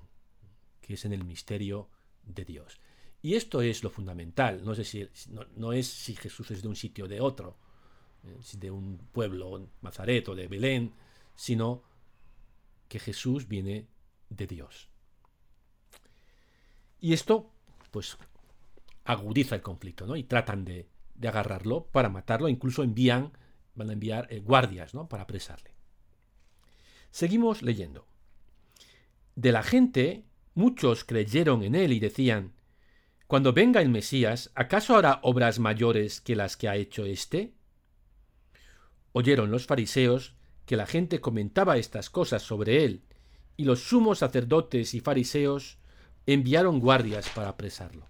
que 0.82 0.96
es 0.96 1.06
en 1.06 1.14
el 1.14 1.24
misterio 1.24 1.88
de 2.24 2.46
Dios. 2.46 2.80
Y 3.26 3.34
esto 3.34 3.64
es 3.64 3.84
lo 3.84 3.90
fundamental, 3.90 4.64
no, 4.64 4.76
si, 4.76 5.10
no, 5.56 5.74
es 5.74 5.88
si 5.88 6.16
Jesús 6.16 6.52
es 6.52 6.62
de 6.62 6.68
un 6.68 6.76
sitio 6.76 7.06
o 7.06 7.08
de 7.08 7.20
otro, 7.20 7.58
eh, 8.24 8.38
de 8.60 8.70
un 8.70 9.00
pueblo, 9.12 9.68
Nazaret 9.82 10.30
o 10.30 10.36
de 10.36 10.48
Belén, 10.48 10.94
sino 11.34 11.82
que 12.88 13.00
Jesús 13.00 13.48
viene 13.48 13.88
de 14.30 14.46
Dios. 14.46 14.90
Y 17.02 17.14
esto, 17.14 17.50
pues, 17.90 18.16
agudiza 19.06 19.56
el 19.56 19.64
conflicto, 19.64 20.06
¿no? 20.06 20.16
Y 20.16 20.26
tratan 20.26 20.64
de, 20.64 20.88
agarrarlo 21.24 21.88
para 21.88 22.10
matarlo, 22.10 22.48
incluso 22.48 22.84
envían, 22.84 23.32
van 23.74 23.90
a 23.90 23.94
enviar 23.94 24.28
eh, 24.30 24.40
guardias, 24.40 24.94
¿no? 24.94 25.10
Para 25.10 25.24
apresarle. 25.24 25.72
Seguimos 27.10 27.64
leyendo. 27.64 28.06
De 29.34 29.52
la 29.52 29.64
gente, 29.64 30.26
muchos 30.54 31.04
creyeron 31.04 31.64
en 31.64 31.74
él 31.74 31.92
y 31.92 32.00
decían, 32.00 32.54
Cuando 33.28 33.54
venga 33.54 33.82
el 33.82 33.90
Mesías, 33.90 34.52
¿acaso 34.54 34.96
hará 34.96 35.20
obras 35.24 35.58
mayores 35.58 36.22
que 36.22 36.36
las 36.36 36.58
que 36.58 36.70
ha 36.70 36.76
hecho 36.76 37.06
éste? 37.06 37.54
Oyeron 39.14 39.50
los 39.50 39.66
fariseos 39.66 40.36
que 40.66 40.76
la 40.76 40.86
gente 40.86 41.22
comentaba 41.22 41.78
estas 41.78 42.10
cosas 42.10 42.44
sobre 42.44 42.86
él, 42.86 43.02
y 43.58 43.64
los 43.64 43.82
sumos 43.82 44.20
sacerdotes 44.20 44.94
y 44.94 45.00
fariseos 45.00 45.80
enviaron 46.28 46.80
guardias 46.80 47.30
para 47.30 47.50
apresarlo. 47.50 48.08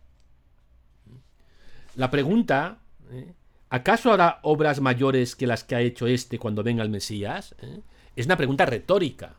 La 1.95 2.11
pregunta, 2.11 2.79
¿eh? 3.11 3.33
¿acaso 3.69 4.11
hará 4.11 4.39
obras 4.43 4.81
mayores 4.81 5.35
que 5.35 5.47
las 5.47 5.63
que 5.63 5.75
ha 5.75 5.81
hecho 5.81 6.07
éste 6.07 6.39
cuando 6.39 6.63
venga 6.63 6.83
el 6.83 6.89
Mesías? 6.89 7.55
¿eh? 7.61 7.81
Es 8.15 8.25
una 8.25 8.37
pregunta 8.37 8.65
retórica. 8.65 9.35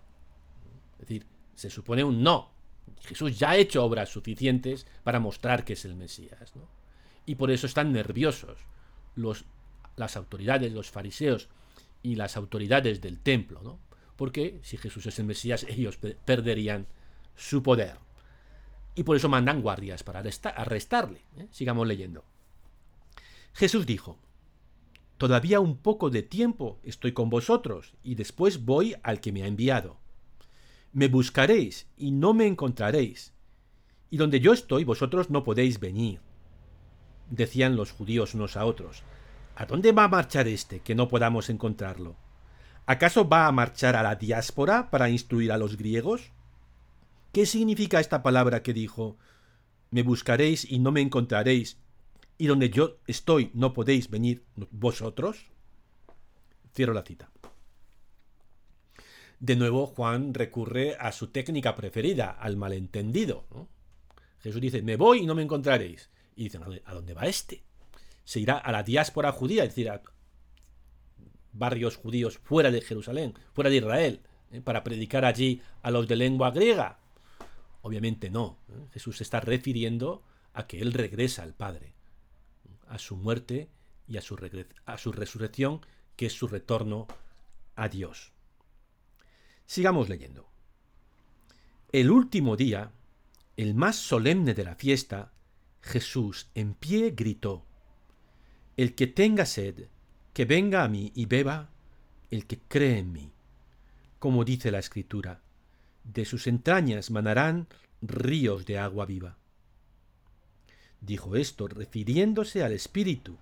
Es 0.95 1.01
decir, 1.01 1.27
se 1.55 1.69
supone 1.69 2.03
un 2.03 2.23
no. 2.23 2.56
Jesús 3.03 3.39
ya 3.39 3.51
ha 3.51 3.57
hecho 3.57 3.85
obras 3.85 4.09
suficientes 4.09 4.87
para 5.05 5.21
mostrar 5.21 5.65
que 5.65 5.75
es 5.75 5.85
el 5.85 5.95
Mesías. 5.95 6.53
Y 7.25 7.37
por 7.37 7.51
eso 7.51 7.67
están 7.67 7.93
nerviosos 7.93 8.59
los, 9.15 9.45
las 9.97 10.17
autoridades, 10.17 10.73
los 10.73 10.91
fariseos 10.91 11.49
y 12.03 12.17
las 12.17 12.37
autoridades 12.37 13.01
del 13.01 13.21
templo, 13.21 13.63
¿no? 13.63 13.79
porque 14.17 14.59
si 14.63 14.77
Jesús 14.77 15.07
es 15.07 15.19
el 15.19 15.27
Mesías, 15.27 15.65
ellos 15.69 15.99
perderían 16.25 16.87
su 17.35 17.63
poder. 17.63 17.99
Y 18.95 19.03
por 19.03 19.17
eso 19.17 19.29
mandan 19.29 19.61
guardias 19.61 20.03
para 20.03 20.21
arrestarle. 20.21 21.23
¿eh? 21.37 21.49
Sigamos 21.51 21.87
leyendo. 21.87 22.25
Jesús 23.53 23.87
dijo, 23.87 24.19
Todavía 25.19 25.61
un 25.61 25.79
poco 25.79 26.11
de 26.11 26.23
tiempo 26.23 26.79
estoy 26.83 27.13
con 27.13 27.31
vosotros, 27.31 27.95
y 28.03 28.17
después 28.17 28.65
voy 28.65 28.97
al 29.03 29.21
que 29.21 29.33
me 29.33 29.43
ha 29.43 29.47
enviado. 29.47 29.99
Me 30.97 31.09
buscaréis 31.09 31.87
y 31.99 32.11
no 32.11 32.33
me 32.33 32.47
encontraréis, 32.47 33.35
y 34.09 34.17
donde 34.17 34.41
yo 34.41 34.55
estoy 34.55 34.85
vosotros 34.85 35.29
no 35.29 35.45
podéis 35.45 35.79
venir. 35.79 36.21
Decían 37.29 37.77
los 37.77 37.93
judíos 37.93 38.33
unos 38.33 38.57
a 38.57 38.65
otros, 38.65 39.03
¿A 39.57 39.67
dónde 39.67 39.93
va 39.93 40.05
a 40.05 40.09
marchar 40.09 40.49
este 40.49 40.81
que 40.81 40.95
no 40.95 41.09
podamos 41.09 41.51
encontrarlo? 41.51 42.17
¿Acaso 42.87 43.29
va 43.29 43.47
a 43.47 43.53
marchar 43.53 43.95
a 43.95 44.03
la 44.03 44.17
diáspora 44.17 44.91
para 44.91 45.11
instruir 45.11 45.53
a 45.53 45.59
los 45.59 45.77
griegos? 45.77 46.33
¿Qué 47.31 47.45
significa 47.45 48.01
esta 48.01 48.23
palabra 48.23 48.63
que 48.63 48.73
dijo, 48.73 49.19
me 49.91 50.03
buscaréis 50.03 50.65
y 50.65 50.79
no 50.79 50.93
me 50.93 51.03
encontraréis, 51.03 51.77
y 52.39 52.47
donde 52.47 52.71
yo 52.71 53.01
estoy 53.07 53.51
no 53.53 53.75
podéis 53.75 54.09
venir 54.09 54.47
vosotros? 54.71 55.45
Cierro 56.75 56.95
la 56.95 57.03
cita. 57.03 57.31
De 59.39 59.57
nuevo 59.57 59.87
Juan 59.87 60.33
recurre 60.33 60.97
a 60.99 61.13
su 61.13 61.29
técnica 61.29 61.75
preferida, 61.75 62.31
al 62.31 62.57
malentendido. 62.57 63.47
Jesús 64.41 64.61
dice, 64.61 64.83
me 64.83 64.97
voy 64.97 65.21
y 65.21 65.27
no 65.27 65.35
me 65.35 65.43
encontraréis. 65.43 66.11
Y 66.37 66.45
dicen, 66.45 66.63
¿a 66.85 66.95
dónde 66.95 67.15
va 67.15 67.27
este? 67.27 67.63
Se 68.25 68.41
irá 68.41 68.59
a 68.59 68.73
la 68.73 68.83
diáspora 68.83 69.33
judía, 69.33 69.63
es 69.65 69.71
decir, 69.71 69.91
a 69.91 70.03
barrios 71.53 71.97
judíos 71.97 72.39
fuera 72.39 72.71
de 72.71 72.81
Jerusalén, 72.81 73.35
fuera 73.53 73.71
de 73.71 73.77
Israel, 73.77 74.21
¿eh? 74.51 74.61
para 74.61 74.85
predicar 74.85 75.25
allí 75.25 75.63
a 75.83 75.91
los 75.91 76.09
de 76.09 76.17
lengua 76.17 76.51
griega. 76.51 76.99
Obviamente 77.83 78.31
no. 78.31 78.59
¿eh? 78.69 78.89
Jesús 78.93 79.19
se 79.19 79.23
está 79.23 79.41
refiriendo 79.41 80.23
a 80.53 80.67
que 80.67 80.81
Él 80.81 80.93
regresa 80.93 81.43
al 81.43 81.55
Padre, 81.55 81.95
a 82.89 82.99
su 82.99 83.17
muerte 83.17 83.69
y 84.09 84.17
a 84.17 84.23
su, 84.23 84.37
a 84.87 84.99
su 84.99 85.13
resurrección, 85.13 85.81
que 86.17 86.27
es 86.27 86.33
su 86.33 86.49
retorno 86.49 87.07
a 87.75 87.89
Dios. 87.89 88.33
Sigamos 89.67 90.09
leyendo. 90.09 90.49
El 91.93 92.11
último 92.11 92.57
día, 92.57 92.93
el 93.57 93.75
más 93.75 93.97
solemne 93.97 94.55
de 94.55 94.65
la 94.65 94.77
fiesta, 94.77 95.33
Jesús 95.83 96.49
en 96.55 96.75
pie 96.75 97.15
gritó, 97.17 97.65
El 98.77 98.95
que 98.95 99.07
tenga 99.07 99.45
sed, 99.45 99.89
que 100.33 100.45
venga 100.45 100.85
a 100.85 100.89
mí 100.89 101.13
y 101.15 101.27
beba, 101.27 101.71
el 102.31 102.47
que 102.47 102.59
cree 102.59 102.99
en 102.99 103.13
mí. 103.13 103.33
Como 104.19 104.45
dice 104.45 104.71
la 104.71 104.79
Escritura, 104.79 105.43
de 106.05 106.25
sus 106.25 106.47
entrañas 106.47 107.11
manarán 107.11 107.67
ríos 108.03 108.67
de 108.67 108.79
agua 108.79 109.07
viva. 109.07 109.37
Dijo 111.01 111.37
esto 111.37 111.69
refiriéndose 111.69 112.63
al 112.63 112.73
Espíritu 112.73 113.37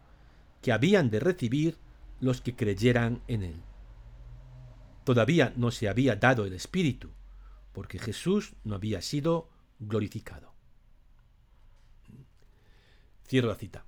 que 0.62 0.72
habían 0.72 1.10
de 1.10 1.20
recibir 1.20 1.76
los 2.20 2.40
que 2.40 2.54
creyeran 2.54 3.22
en 3.28 3.42
él. 3.42 3.62
Todavía 5.04 5.52
no 5.56 5.70
se 5.70 5.88
había 5.88 6.16
dado 6.16 6.46
el 6.46 6.54
Espíritu, 6.54 7.10
porque 7.72 7.98
Jesús 7.98 8.54
no 8.64 8.74
había 8.74 9.02
sido 9.02 9.50
glorificado. 9.78 10.54
Cierro 13.26 13.48
la 13.48 13.56
cita. 13.56 13.84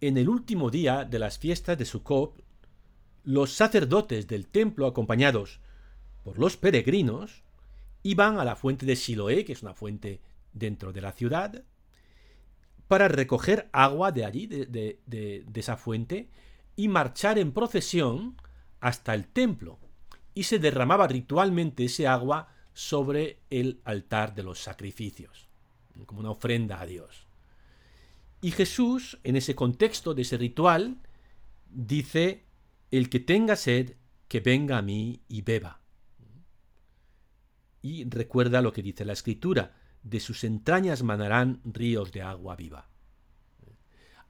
En 0.00 0.16
el 0.16 0.28
último 0.28 0.70
día 0.70 1.04
de 1.04 1.18
las 1.18 1.38
fiestas 1.38 1.78
de 1.78 1.84
Sukkot, 1.84 2.42
los 3.24 3.52
sacerdotes 3.52 4.26
del 4.26 4.46
templo, 4.46 4.86
acompañados 4.86 5.60
por 6.24 6.38
los 6.38 6.56
peregrinos, 6.56 7.42
iban 8.02 8.38
a 8.38 8.44
la 8.44 8.56
fuente 8.56 8.86
de 8.86 8.96
Siloé, 8.96 9.44
que 9.44 9.52
es 9.52 9.62
una 9.62 9.74
fuente 9.74 10.20
dentro 10.52 10.92
de 10.92 11.00
la 11.00 11.12
ciudad, 11.12 11.64
para 12.88 13.08
recoger 13.08 13.68
agua 13.72 14.10
de 14.10 14.24
allí, 14.24 14.46
de, 14.46 14.66
de 15.06 15.60
esa 15.60 15.76
fuente, 15.76 16.28
y 16.76 16.88
marchar 16.88 17.38
en 17.38 17.52
procesión 17.52 18.36
hasta 18.80 19.14
el 19.14 19.26
templo 19.26 19.78
y 20.34 20.44
se 20.44 20.58
derramaba 20.58 21.06
ritualmente 21.06 21.84
ese 21.84 22.06
agua 22.06 22.48
sobre 22.72 23.40
el 23.50 23.80
altar 23.84 24.34
de 24.34 24.42
los 24.42 24.60
sacrificios, 24.60 25.48
como 26.06 26.20
una 26.20 26.30
ofrenda 26.30 26.80
a 26.80 26.86
Dios. 26.86 27.26
Y 28.40 28.52
Jesús, 28.52 29.18
en 29.22 29.36
ese 29.36 29.54
contexto 29.54 30.14
de 30.14 30.22
ese 30.22 30.38
ritual, 30.38 30.96
dice, 31.68 32.44
el 32.90 33.10
que 33.10 33.20
tenga 33.20 33.56
sed, 33.56 33.96
que 34.28 34.40
venga 34.40 34.78
a 34.78 34.82
mí 34.82 35.20
y 35.28 35.42
beba. 35.42 35.80
Y 37.82 38.04
recuerda 38.08 38.62
lo 38.62 38.72
que 38.72 38.82
dice 38.82 39.04
la 39.04 39.12
escritura, 39.12 39.74
de 40.02 40.20
sus 40.20 40.44
entrañas 40.44 41.02
manarán 41.02 41.60
ríos 41.64 42.12
de 42.12 42.22
agua 42.22 42.56
viva. 42.56 42.88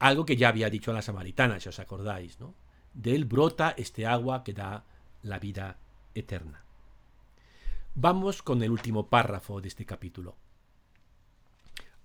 algo 0.01 0.25
que 0.25 0.37
ya 0.37 0.49
había 0.49 0.71
dicho 0.71 0.91
a 0.91 0.95
la 0.95 1.03
samaritana, 1.03 1.61
si 1.61 1.69
os 1.69 1.79
acordáis, 1.79 2.41
¿no? 2.41 2.55
De 2.95 3.15
él 3.15 3.25
brota 3.25 3.75
este 3.77 4.07
agua 4.07 4.45
que 4.45 4.53
da 4.53 4.85
la 5.23 5.39
vida 5.39 5.79
eterna. 6.15 6.65
Vamos 7.95 8.43
con 8.43 8.63
el 8.63 8.71
último 8.71 9.09
párrafo 9.09 9.61
de 9.61 9.69
este 9.69 9.85
capítulo. 9.85 10.37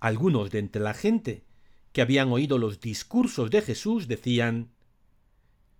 Algunos 0.00 0.50
de 0.50 0.58
entre 0.58 0.82
la 0.82 0.94
gente 0.94 1.44
que 1.92 2.02
habían 2.02 2.30
oído 2.30 2.58
los 2.58 2.80
discursos 2.80 3.50
de 3.50 3.62
Jesús 3.62 4.08
decían, 4.08 4.70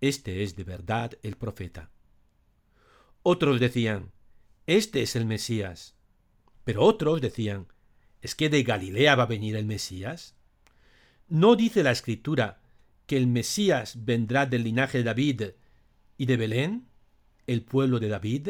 Este 0.01 0.43
es 0.43 0.55
de 0.55 0.63
verdad 0.63 1.11
el 1.23 1.35
profeta. 1.35 1.89
Otros 3.23 3.59
decían, 3.59 4.11
Este 4.65 5.01
es 5.01 5.15
el 5.15 5.25
Mesías. 5.25 5.97
Pero 6.67 6.83
otros 6.83 7.21
decían, 7.21 7.67
¿es 8.21 8.35
que 8.35 8.49
de 8.49 8.61
Galilea 8.63 9.15
va 9.15 9.23
a 9.23 9.27
venir 9.27 9.55
el 9.55 9.65
Mesías? 9.65 10.35
¿No 11.29 11.55
dice 11.55 11.81
la 11.81 11.91
Escritura 11.91 12.59
que 13.07 13.17
el 13.17 13.25
Mesías 13.25 14.05
vendrá 14.05 14.45
del 14.45 14.63
linaje 14.63 14.99
de 14.99 15.03
David 15.05 15.41
y 16.17 16.25
de 16.25 16.37
Belén, 16.37 16.87
el 17.47 17.63
pueblo 17.63 17.99
de 17.99 18.09
David? 18.09 18.49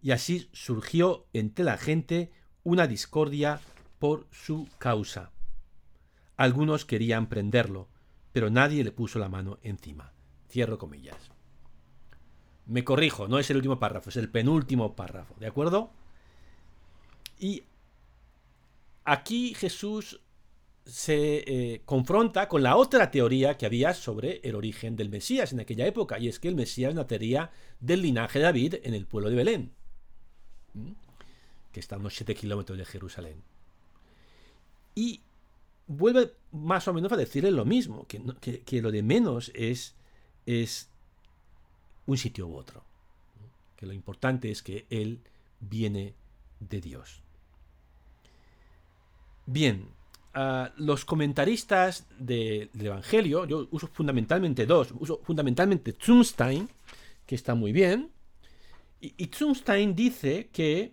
Y 0.00 0.12
así 0.12 0.48
surgió 0.52 1.26
entre 1.32 1.64
la 1.64 1.76
gente 1.76 2.30
una 2.62 2.86
discordia 2.86 3.60
por 3.98 4.26
su 4.30 4.68
causa. 4.78 5.32
Algunos 6.36 6.84
querían 6.84 7.28
prenderlo, 7.28 7.88
pero 8.32 8.48
nadie 8.48 8.84
le 8.84 8.92
puso 8.92 9.18
la 9.18 9.28
mano 9.28 9.58
encima. 9.62 10.12
Cierro 10.48 10.78
comillas. 10.78 11.30
Me 12.66 12.84
corrijo, 12.84 13.26
no 13.26 13.38
es 13.38 13.50
el 13.50 13.56
último 13.56 13.80
párrafo, 13.80 14.10
es 14.10 14.16
el 14.16 14.30
penúltimo 14.30 14.94
párrafo, 14.94 15.34
¿de 15.40 15.46
acuerdo? 15.46 15.90
Y 17.38 17.64
aquí 19.04 19.54
Jesús 19.54 20.20
se 20.88 21.44
eh, 21.46 21.82
confronta 21.84 22.48
con 22.48 22.62
la 22.62 22.76
otra 22.76 23.10
teoría 23.10 23.58
que 23.58 23.66
había 23.66 23.92
sobre 23.92 24.40
el 24.42 24.54
origen 24.54 24.96
del 24.96 25.10
Mesías 25.10 25.52
en 25.52 25.60
aquella 25.60 25.86
época, 25.86 26.18
y 26.18 26.28
es 26.28 26.40
que 26.40 26.48
el 26.48 26.54
Mesías 26.54 26.94
nacería 26.94 27.50
del 27.78 28.00
linaje 28.00 28.38
de 28.38 28.46
David 28.46 28.74
en 28.82 28.94
el 28.94 29.06
pueblo 29.06 29.28
de 29.28 29.36
Belén, 29.36 29.72
que 31.72 31.80
está 31.80 31.96
a 31.96 31.98
unos 31.98 32.14
7 32.14 32.34
kilómetros 32.34 32.78
de 32.78 32.86
Jerusalén. 32.86 33.42
Y 34.94 35.20
vuelve 35.86 36.32
más 36.52 36.88
o 36.88 36.94
menos 36.94 37.12
a 37.12 37.16
decirle 37.16 37.50
lo 37.50 37.66
mismo, 37.66 38.06
que, 38.06 38.80
lo 38.80 38.90
de 38.90 39.02
menos 39.02 39.52
es, 39.54 39.94
es 40.46 40.88
un 42.06 42.16
sitio 42.16 42.46
u 42.46 42.56
otro, 42.56 42.82
que 43.76 43.84
lo 43.84 43.92
importante 43.92 44.50
es 44.50 44.62
que 44.62 44.86
Él 44.88 45.20
viene 45.60 46.14
de 46.60 46.80
Dios. 46.80 47.20
Bien, 49.44 49.97
los 50.76 51.04
comentaristas 51.04 52.06
del 52.18 52.70
Evangelio, 52.74 53.46
yo 53.46 53.66
uso 53.70 53.88
fundamentalmente 53.88 54.66
dos, 54.66 54.92
uso 54.98 55.20
fundamentalmente 55.24 55.92
Zumstein, 55.92 56.68
que 57.26 57.34
está 57.34 57.54
muy 57.54 57.72
bien, 57.72 58.10
y, 59.00 59.14
y 59.16 59.26
Zumstein 59.26 59.94
dice 59.94 60.48
que 60.52 60.92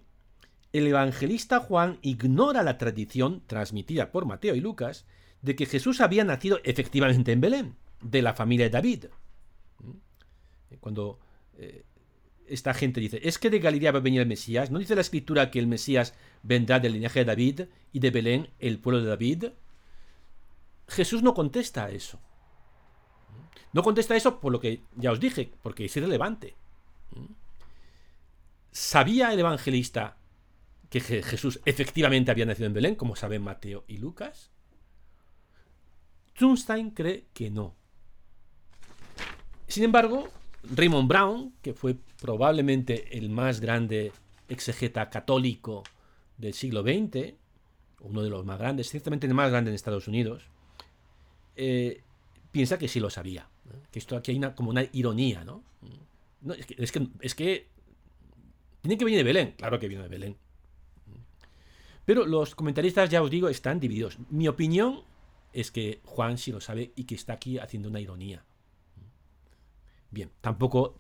el 0.74 0.88
evangelista 0.88 1.62
Juan 1.62 2.00
ignora 2.02 2.62
la 2.62 2.78
tradición 2.78 3.42
transmitida 3.48 4.12
por 4.12 4.26
Mateo 4.26 4.56
y 4.56 4.60
Lucas 4.60 5.06
de 5.42 5.56
que 5.56 5.66
Jesús 5.66 6.02
había 6.02 6.26
nacido 6.26 6.60
efectivamente 6.64 7.32
en 7.32 7.40
Belén, 7.40 7.76
de 8.02 8.22
la 8.22 8.34
familia 8.34 8.66
de 8.66 8.72
David. 8.72 9.06
¿Mm? 9.80 10.76
Cuando 10.82 11.20
eh, 11.58 11.86
esta 12.48 12.74
gente 12.74 13.00
dice, 13.00 13.20
es 13.24 13.40
que 13.40 13.50
de 13.50 13.60
Galilea 13.60 13.92
va 13.92 14.00
a 14.00 14.02
venir 14.02 14.22
el 14.22 14.28
Mesías, 14.28 14.72
¿no 14.72 14.80
dice 14.80 14.96
la 14.96 15.02
escritura 15.02 15.52
que 15.52 15.60
el 15.60 15.68
Mesías 15.68 16.14
vendrá 16.44 16.80
del 16.80 16.94
linaje 16.94 17.20
de 17.20 17.26
David 17.26 17.62
y 17.92 18.00
de 18.00 18.12
Belén, 18.12 18.50
el 18.60 18.80
pueblo 18.80 19.02
de 19.02 19.10
David? 19.10 19.46
Jesús 20.88 21.24
no 21.24 21.34
contesta 21.34 21.86
a 21.86 21.90
eso. 21.90 22.20
No 23.74 23.84
contesta 23.84 24.14
a 24.14 24.18
eso 24.18 24.40
por 24.40 24.52
lo 24.52 24.60
que 24.60 24.84
ya 24.96 25.12
os 25.12 25.20
dije, 25.20 25.52
porque 25.62 25.86
es 25.86 25.98
irrelevante. 25.98 26.56
¿Sabía 28.72 29.34
el 29.34 29.40
evangelista 29.40 30.18
que 30.90 31.02
Jesús 31.02 31.60
efectivamente 31.66 32.32
había 32.32 32.46
nacido 32.46 32.68
en 32.68 32.74
Belén, 32.74 32.96
como 32.96 33.16
saben 33.16 33.42
Mateo 33.42 33.84
y 33.88 33.98
Lucas? 33.98 34.52
Zumstein 36.38 36.92
cree 36.92 37.26
que 37.34 37.50
no. 37.50 37.76
Sin 39.68 39.84
embargo, 39.84 40.30
Raymond 40.74 41.08
Brown, 41.08 41.54
que 41.62 41.74
fue 41.74 41.96
probablemente 42.22 43.18
el 43.18 43.30
más 43.30 43.60
grande 43.60 44.12
exegeta 44.48 45.10
católico 45.10 45.84
del 46.38 46.54
siglo 46.54 46.82
XX, 46.84 47.34
uno 48.02 48.22
de 48.22 48.30
los 48.30 48.46
más 48.46 48.60
grandes, 48.60 48.90
ciertamente 48.90 49.28
el 49.28 49.34
más 49.34 49.50
grande 49.50 49.72
en 49.72 49.76
Estados 49.76 50.08
Unidos, 50.08 50.44
eh, 51.56 52.02
piensa 52.52 52.78
que 52.78 52.88
sí 52.88 53.00
lo 53.00 53.10
sabía. 53.10 53.48
Que 53.92 54.00
esto 54.00 54.16
aquí 54.16 54.32
hay 54.32 54.38
una, 54.38 54.54
como 54.54 54.70
una 54.70 54.86
ironía, 54.94 55.44
¿no? 55.44 55.64
es, 56.78 56.92
que, 56.92 57.08
es, 57.22 57.36
que, 57.36 57.68
tiene 58.82 58.98
que 58.98 59.06
venir 59.06 59.18
de 59.18 59.24
Belén. 59.24 59.54
Claro 59.58 59.80
que 59.80 59.88
viene 59.88 60.04
de 60.04 60.10
Belén. 60.10 60.38
Pero 62.06 62.26
los 62.26 62.54
comentaristas, 62.54 63.10
ya 63.10 63.24
os 63.24 63.32
digo, 63.32 63.50
están 63.50 63.80
divididos. 63.80 64.20
Mi 64.30 64.48
opinión 64.48 65.02
es 65.54 65.72
que 65.72 66.02
Juan 66.04 66.38
sí 66.38 66.52
lo 66.52 66.62
sabe 66.62 66.92
y 66.96 67.06
que 67.06 67.16
está 67.16 67.34
aquí 67.34 67.58
haciendo 67.58 67.90
una 67.90 68.00
ironía. 68.00 68.44
Bien, 70.16 70.32
tampoco 70.40 70.96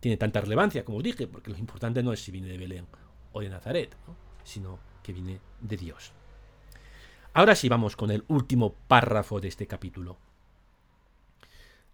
tiene 0.00 0.16
tanta 0.16 0.40
relevancia, 0.40 0.84
como 0.84 0.98
os 0.98 1.04
dije, 1.04 1.28
porque 1.28 1.52
lo 1.52 1.56
importante 1.56 2.02
no 2.02 2.12
es 2.12 2.20
si 2.20 2.32
viene 2.32 2.48
de 2.48 2.58
Belén 2.58 2.88
o 3.30 3.40
de 3.40 3.48
Nazaret, 3.48 3.96
sino 4.42 4.80
que 5.00 5.12
viene 5.12 5.40
de 5.60 5.76
Dios. 5.76 6.10
Ahora 7.34 7.54
sí 7.54 7.68
vamos 7.68 7.94
con 7.94 8.10
el 8.10 8.24
último 8.26 8.74
párrafo 8.88 9.40
de 9.40 9.46
este 9.46 9.68
capítulo. 9.68 10.18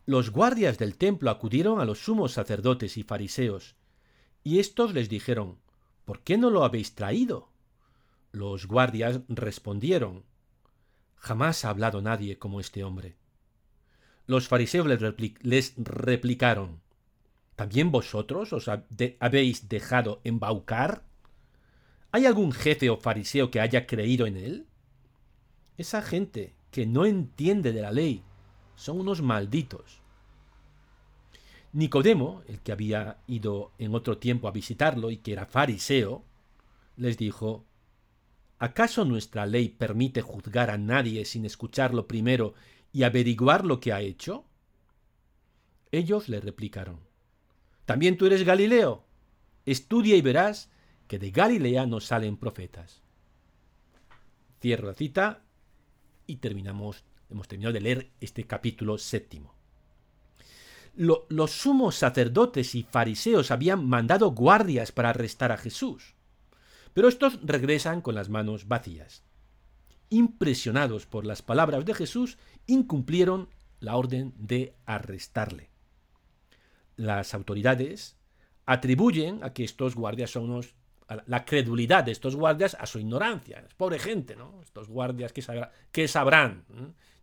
Los 0.07 0.31
guardias 0.31 0.79
del 0.79 0.96
templo 0.96 1.29
acudieron 1.29 1.81
a 1.81 1.85
los 1.85 1.98
sumos 1.98 2.33
sacerdotes 2.33 2.96
y 2.96 3.03
fariseos, 3.03 3.77
y 4.42 4.59
éstos 4.59 4.94
les 4.94 5.11
dijeron, 5.11 5.59
¿por 6.07 6.20
qué 6.20 6.38
no 6.38 6.48
lo 6.48 6.64
habéis 6.64 6.94
traído? 6.94 7.50
Los 8.33 8.66
guardias 8.66 9.20
respondieron, 9.29 10.24
Jamás 11.16 11.66
ha 11.66 11.68
hablado 11.68 12.00
nadie 12.00 12.38
como 12.38 12.59
este 12.59 12.85
hombre. 12.85 13.16
Los 14.26 14.48
fariseos 14.48 14.87
les, 15.42 15.74
replicaron, 15.76 16.80
¿también 17.56 17.90
vosotros 17.90 18.52
os 18.52 18.68
habéis 19.20 19.68
dejado 19.68 20.20
embaucar? 20.24 21.04
¿Hay 22.10 22.26
algún 22.26 22.52
jefe 22.52 22.88
o 22.90 22.96
fariseo 22.96 23.50
que 23.50 23.60
haya 23.60 23.87
creído 23.87 24.26
en 24.26 24.37
él? 24.37 24.66
Esa 25.76 26.00
gente 26.00 26.54
que 26.70 26.87
no 26.87 27.04
entiende 27.04 27.72
de 27.72 27.82
la 27.82 27.92
ley 27.92 28.22
son 28.76 29.00
unos 29.00 29.20
malditos. 29.20 30.00
Nicodemo, 31.72 32.42
el 32.46 32.60
que 32.60 32.72
había 32.72 33.18
ido 33.26 33.72
en 33.78 33.94
otro 33.94 34.18
tiempo 34.18 34.48
a 34.48 34.52
visitarlo 34.52 35.10
y 35.10 35.18
que 35.18 35.32
era 35.32 35.44
fariseo, 35.44 36.24
les 36.96 37.18
dijo, 37.18 37.64
¿Acaso 38.58 39.04
nuestra 39.04 39.44
ley 39.44 39.68
permite 39.68 40.22
juzgar 40.22 40.70
a 40.70 40.78
nadie 40.78 41.24
sin 41.24 41.44
escucharlo 41.44 42.06
primero 42.06 42.54
y 42.94 43.02
averiguar 43.02 43.66
lo 43.66 43.80
que 43.80 43.92
ha 43.92 44.00
hecho? 44.00 44.44
Ellos 45.90 46.28
le 46.28 46.40
replicaron, 46.40 47.00
¿también 47.85 48.16
tú 48.16 48.26
eres 48.26 48.44
Galileo? 48.44 49.04
Estudia 49.66 50.16
y 50.16 50.22
verás 50.22 50.70
que 51.09 51.18
de 51.18 51.33
Galilea 51.33 51.87
no 51.87 51.98
salen 51.98 52.37
profetas. 52.37 53.02
Cierro 54.61 54.87
la 54.87 54.94
cita 54.94 55.42
y 56.28 56.37
terminamos, 56.37 57.04
hemos 57.28 57.48
terminado 57.48 57.72
de 57.72 57.80
leer 57.80 58.11
este 58.20 58.44
capítulo 58.44 58.96
séptimo. 58.96 59.54
los 60.94 61.50
sumos 61.50 61.96
sacerdotes 61.96 62.76
y 62.76 62.85
fariseos 62.85 63.50
habían 63.50 63.85
mandado 63.88 64.30
guardias 64.30 64.92
para 64.92 65.11
arrestar 65.11 65.50
a 65.50 65.57
Jesús, 65.57 66.14
pero 66.92 67.09
estos 67.09 67.40
regresan 67.42 68.02
con 68.02 68.14
las 68.14 68.28
manos 68.28 68.68
vacías 68.68 69.24
impresionados 70.14 71.07
por 71.07 71.27
las 71.27 71.42
palabras 71.42 71.85
de 71.85 71.94
Jesús, 71.94 72.38
incumplieron 72.66 73.48
la 73.81 73.96
orden 73.96 74.33
de 74.37 74.74
arrestarle. 74.87 75.70
Las 76.96 77.35
autoridades 77.35 78.16
atribuyen 78.64 79.42
a 79.42 79.53
que 79.53 79.64
estos 79.64 79.94
guardias 79.94 80.31
son 80.31 80.50
unos 80.50 80.74
la 81.27 81.44
credulidad 81.44 82.05
de 82.05 82.12
estos 82.12 82.35
guardias 82.35 82.77
a 82.81 82.87
su 82.87 82.98
ignorancia. 82.98 83.62
Pobre 83.77 83.98
gente, 83.98 84.37
¿no? 84.37 84.61
Estos 84.62 84.88
guardias 84.88 85.35
que, 85.92 86.09
sabrán. 86.09 86.64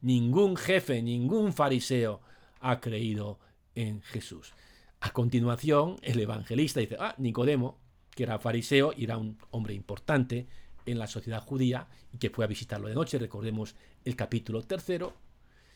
Ningún 0.01 0.55
jefe, 0.55 1.01
ningún 1.01 1.51
fariseo 1.51 2.21
ha 2.59 2.79
creído 2.79 3.39
en 3.73 4.01
Jesús. 4.03 4.53
A 4.99 5.11
continuación, 5.11 5.95
el 6.03 6.19
evangelista 6.19 6.79
dice, 6.79 6.97
ah, 6.99 7.15
Nicodemo, 7.17 7.79
que 8.11 8.23
era 8.23 8.37
fariseo 8.37 8.93
y 8.95 9.05
era 9.05 9.17
un 9.17 9.39
hombre 9.49 9.73
importante, 9.73 10.47
en 10.85 10.99
la 10.99 11.07
sociedad 11.07 11.43
judía 11.43 11.87
y 12.13 12.17
que 12.17 12.29
fue 12.29 12.45
a 12.45 12.47
visitarlo 12.47 12.87
de 12.87 12.95
noche, 12.95 13.17
recordemos 13.17 13.75
el 14.03 14.15
capítulo 14.15 14.63
tercero, 14.63 15.13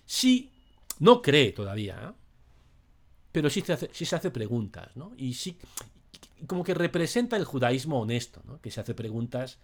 sí, 0.06 0.52
no 1.00 1.22
cree 1.22 1.52
todavía, 1.52 2.10
¿eh? 2.10 2.14
pero 3.32 3.50
sí 3.50 3.62
se, 3.62 3.74
hace, 3.74 3.90
se 3.92 4.16
hace 4.16 4.32
preguntas, 4.32 4.96
¿no? 4.96 5.14
Y 5.18 5.34
sí, 5.34 5.58
como 6.48 6.64
que 6.64 6.74
representa 6.74 7.38
el 7.38 7.46
judaísmo 7.46 8.00
honesto. 8.00 8.42
Que 8.62 8.72
se 8.72 8.82
hace 8.82 8.94
preguntas 8.94 9.60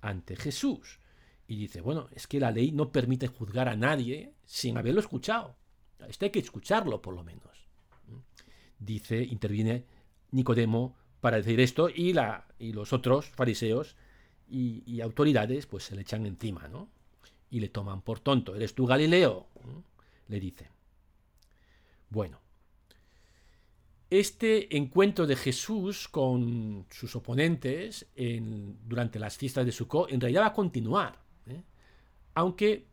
ante 0.00 0.36
Jesús. 0.36 0.98
Y 1.46 1.56
dice, 1.56 1.80
bueno, 1.80 2.08
es 2.12 2.26
que 2.26 2.40
la 2.40 2.50
ley 2.50 2.72
no 2.72 2.92
permite 2.92 3.28
juzgar 3.28 3.68
a 3.68 3.76
nadie 3.76 4.34
sin 4.44 4.76
haberlo 4.78 5.00
escuchado. 5.00 5.56
Esto 6.08 6.24
hay 6.24 6.30
que 6.30 6.38
escucharlo 6.38 7.02
por 7.02 7.14
lo 7.14 7.24
menos. 7.24 7.68
Dice, 8.78 9.22
interviene 9.22 9.86
Nicodemo 10.30 10.96
para 11.20 11.36
decir 11.36 11.60
esto 11.60 11.88
y, 11.88 12.12
la, 12.12 12.46
y 12.58 12.72
los 12.72 12.92
otros 12.92 13.28
fariseos 13.28 13.96
y, 14.52 15.00
autoridades 15.00 15.66
pues 15.66 15.84
se 15.84 15.96
le 15.96 16.02
echan 16.02 16.26
encima, 16.26 16.68
¿no? 16.68 16.88
Y 17.50 17.60
le 17.60 17.68
toman 17.68 18.02
por 18.02 18.20
tonto. 18.20 18.54
¿Eres 18.54 18.74
tú 18.74 18.86
Galileo? 18.86 19.46
Le 20.28 20.40
dice. 20.40 20.68
Bueno, 22.10 22.40
este 24.10 24.76
encuentro 24.76 25.26
de 25.26 25.36
Jesús 25.36 26.06
con 26.08 26.86
sus 26.90 27.16
oponentes 27.16 28.06
en, 28.14 28.78
durante 28.86 29.18
las 29.18 29.38
fiestas 29.38 29.64
de 29.64 29.72
Sukkot 29.72 30.12
en 30.12 30.20
realidad 30.20 30.42
va 30.42 30.46
a 30.48 30.52
continuar. 30.52 31.18
¿eh? 31.46 31.62
Aunque 32.34 32.86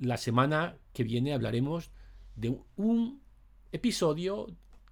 la 0.00 0.18
semana 0.18 0.76
que 0.92 1.04
viene 1.04 1.32
hablaremos 1.32 1.90
de 2.36 2.58
un 2.76 3.22
episodio 3.72 4.46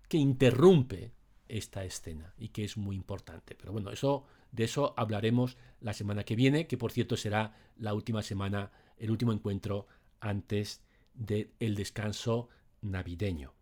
que 0.08 0.16
interrumpe 0.16 1.12
esta 1.52 1.84
escena 1.84 2.34
y 2.38 2.48
que 2.48 2.64
es 2.64 2.78
muy 2.78 2.96
importante. 2.96 3.54
Pero 3.54 3.72
bueno, 3.72 3.90
eso, 3.90 4.24
de 4.52 4.64
eso 4.64 4.94
hablaremos 4.96 5.58
la 5.80 5.92
semana 5.92 6.24
que 6.24 6.34
viene, 6.34 6.66
que 6.66 6.78
por 6.78 6.92
cierto 6.92 7.16
será 7.16 7.54
la 7.76 7.92
última 7.92 8.22
semana, 8.22 8.72
el 8.96 9.10
último 9.10 9.32
encuentro 9.32 9.86
antes 10.20 10.80
del 11.14 11.74
descanso 11.74 12.48
navideño. 12.80 13.52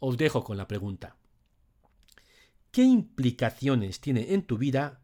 Os 0.00 0.16
dejo 0.16 0.42
con 0.42 0.56
la 0.56 0.66
pregunta. 0.66 1.16
¿Qué 2.72 2.82
implicaciones 2.82 4.00
tiene 4.00 4.34
en 4.34 4.42
tu 4.42 4.58
vida 4.58 5.00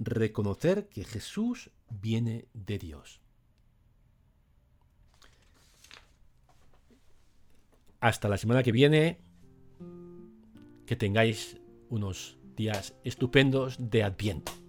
reconocer 0.00 0.88
que 0.88 1.04
Jesús 1.04 1.70
viene 1.88 2.46
de 2.52 2.78
Dios? 2.78 3.20
Hasta 8.00 8.28
la 8.28 8.38
semana 8.38 8.62
que 8.64 8.72
viene, 8.72 9.20
que 10.86 10.96
tengáis 10.96 11.60
unos 11.88 12.38
días 12.56 12.94
estupendos 13.04 13.76
de 13.78 14.02
Adviento. 14.02 14.63